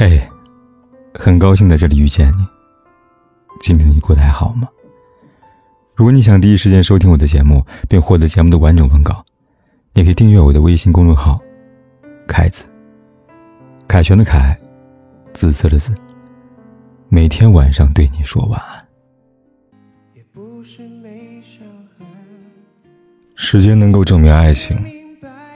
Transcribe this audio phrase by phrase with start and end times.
[0.00, 0.22] 嘿，
[1.12, 2.46] 很高兴在这里遇见你。
[3.60, 4.68] 今天你过得还好吗？
[5.96, 9.26] 如果你想第一时间收听我的节目，并获得节目的完整文稿，
[9.94, 11.40] 你可以订阅我的微信公众号
[12.28, 12.64] “凯子”。
[13.88, 14.56] 凯旋的凯，
[15.32, 15.92] 紫色的紫。
[17.08, 18.86] 每天晚上对你说晚安。
[23.34, 24.78] 时间能够证明爱情，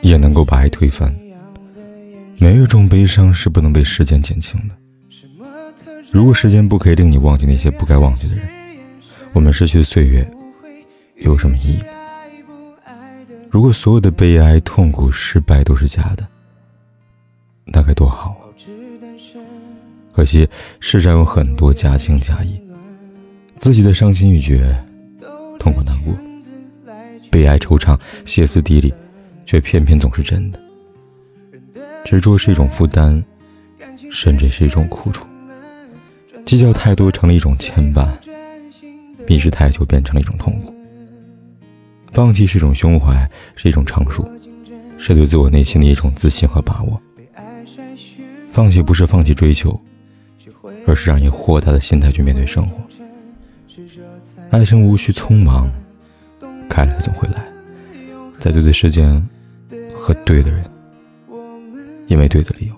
[0.00, 1.21] 也能够把爱推翻。
[2.42, 4.74] 没有一种悲伤是不能被时间减轻的。
[6.10, 8.48] 如果时间不可以令你忘记那些不该忘记的人，
[9.32, 10.28] 我们失去的岁月
[11.18, 11.84] 有什么意义？
[13.48, 16.26] 如果所有的悲哀、痛苦、失败都是假的，
[17.64, 18.42] 那该多好啊！
[20.12, 20.48] 可惜
[20.80, 22.60] 世上有很多假情假意，
[23.56, 24.76] 自己的伤心欲绝、
[25.60, 26.12] 痛苦难过、
[27.30, 28.92] 悲哀惆怅、歇斯底里，
[29.46, 30.60] 却偏偏总是真的。
[32.12, 33.24] 执着是一种负担，
[34.10, 35.24] 甚至是一种苦楚；
[36.44, 38.06] 计较太多成了一种牵绊，
[39.26, 40.74] 迷失太久变成了一种痛苦。
[42.12, 44.30] 放弃是一种胸怀，是一种成熟，
[44.98, 47.00] 是对自我内心的一种自信和把握。
[48.52, 49.80] 放弃不是放弃追求，
[50.86, 52.76] 而是让你豁达的心态去面对生活。
[54.50, 55.66] 爱情无需匆忙，
[56.68, 57.42] 该来的总会来，
[58.38, 59.26] 在对的时间
[59.94, 60.62] 和对的人。
[62.12, 62.74] 因为对的理由，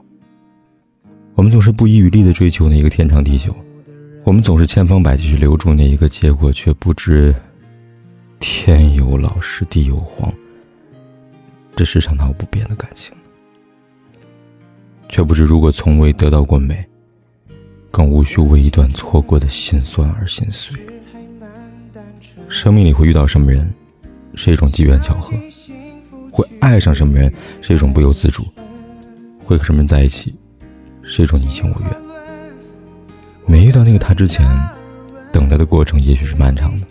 [1.35, 3.53] 我们总是不遗余力的追求那一个天长地久，
[4.23, 7.35] 我们总是千方百计去留住那一个结果，却不知
[8.39, 10.33] 天有老时地有黄。
[11.75, 13.13] 这世上哪有不变的感情？
[15.09, 16.87] 却不知如果从未得到过美，
[17.91, 20.81] 更无需为一段错过的心酸而心碎。
[22.49, 23.69] 生命里会遇到什么人，
[24.37, 25.35] 是一种机缘巧合；
[26.31, 28.47] 会爱上什么人，是一种不由自主。
[29.45, 30.35] 会和什么人在一起，
[31.03, 31.91] 是一种你情我愿。
[33.47, 34.47] 没遇到那个他之前，
[35.31, 36.87] 等待的过程也许是漫长的，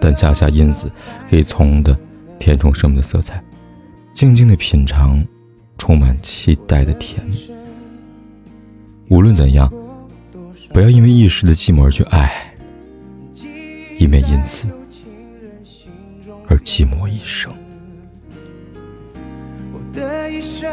[0.00, 0.90] 但恰恰因此，
[1.28, 1.96] 可以从的
[2.38, 3.42] 填充生命的色彩，
[4.14, 5.22] 静静的品尝
[5.76, 7.52] 充满期待的甜蜜。
[9.10, 9.70] 无论怎样，
[10.72, 12.54] 不要因为一时的寂寞而去爱，
[13.98, 14.66] 以免因此
[16.48, 17.52] 而寂寞一生。
[19.72, 20.72] 我的一生。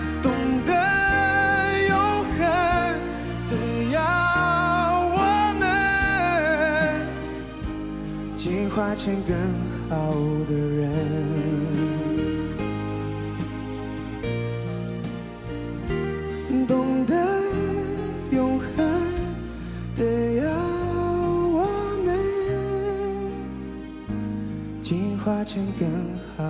[8.71, 9.35] 进化成更
[9.89, 10.13] 好
[10.47, 10.89] 的人，
[16.65, 17.13] 懂得
[18.31, 18.67] 永恒
[19.93, 20.05] 的
[20.35, 20.49] 要
[21.51, 21.67] 我
[22.05, 22.15] 们
[24.81, 25.89] 进化成更
[26.37, 26.41] 好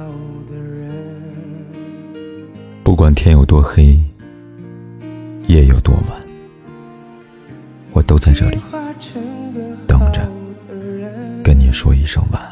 [0.48, 0.88] 的人。
[2.84, 4.00] 不管天有多黑，
[5.48, 6.22] 夜有多晚，
[7.94, 8.60] 我都在这里。
[11.72, 12.51] 说一声晚安。